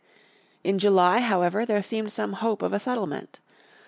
In 0.63 0.79
July, 0.79 1.19
however, 1.19 1.63
there 1.63 1.83
seemed 1.83 2.11
some 2.11 2.33
hope 2.33 2.63
of 2.63 2.73
a 2.73 2.79
settlement. 2.79 3.39